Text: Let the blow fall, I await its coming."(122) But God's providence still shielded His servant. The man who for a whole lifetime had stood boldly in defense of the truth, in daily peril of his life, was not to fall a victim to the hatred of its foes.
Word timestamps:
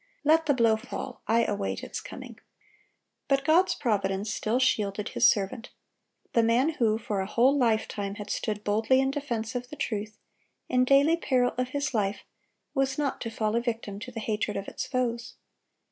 Let 0.23 0.47
the 0.47 0.55
blow 0.55 0.77
fall, 0.77 1.21
I 1.27 1.43
await 1.45 1.83
its 1.83 2.01
coming."(122) 2.01 2.39
But 3.27 3.45
God's 3.45 3.75
providence 3.75 4.33
still 4.33 4.57
shielded 4.57 5.09
His 5.09 5.29
servant. 5.29 5.69
The 6.33 6.41
man 6.41 6.69
who 6.69 6.97
for 6.97 7.21
a 7.21 7.27
whole 7.27 7.55
lifetime 7.55 8.15
had 8.15 8.31
stood 8.31 8.63
boldly 8.63 8.99
in 8.99 9.11
defense 9.11 9.53
of 9.53 9.69
the 9.69 9.75
truth, 9.75 10.17
in 10.67 10.85
daily 10.85 11.17
peril 11.17 11.53
of 11.55 11.69
his 11.69 11.93
life, 11.93 12.23
was 12.73 12.97
not 12.97 13.21
to 13.21 13.29
fall 13.29 13.55
a 13.55 13.61
victim 13.61 13.99
to 13.99 14.11
the 14.11 14.19
hatred 14.21 14.57
of 14.57 14.67
its 14.67 14.87
foes. 14.87 15.35